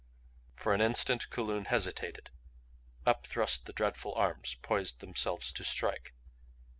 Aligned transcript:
For 0.55 0.73
an 0.73 0.81
instant 0.81 1.29
Kulun 1.29 1.65
hesitated. 1.65 2.31
Up 3.05 3.27
thrust 3.27 3.67
the 3.67 3.71
dreadful 3.73 4.15
arms, 4.15 4.55
poised 4.63 4.99
themselves 4.99 5.51
to 5.53 5.63
strike. 5.63 6.15